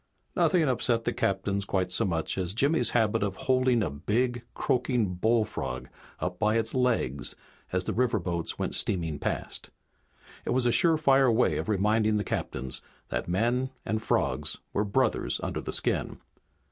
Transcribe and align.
Nothing 0.35 0.63
upset 0.63 1.03
the 1.05 1.13
captains 1.13 1.63
quite 1.63 1.91
so 1.91 2.05
much 2.05 2.35
as 2.35 2.55
Jimmy's 2.55 2.89
habit 2.97 3.21
of 3.21 3.35
holding 3.35 3.83
a 3.83 3.91
big, 3.91 4.41
croaking 4.55 5.13
bullfrog 5.13 5.89
up 6.19 6.39
by 6.39 6.55
its 6.57 6.73
legs 6.73 7.35
as 7.71 7.83
the 7.83 7.93
riverboats 7.93 8.57
went 8.57 8.73
steaming 8.73 9.19
past. 9.19 9.69
It 10.43 10.55
was 10.55 10.65
a 10.65 10.71
surefire 10.71 11.31
way 11.31 11.57
of 11.57 11.69
reminding 11.69 12.15
the 12.15 12.23
captains 12.23 12.81
that 13.09 13.27
men 13.29 13.69
and 13.85 14.01
frogs 14.01 14.57
were 14.73 14.83
brothers 14.83 15.39
under 15.43 15.61
the 15.61 15.71
skin. 15.71 16.17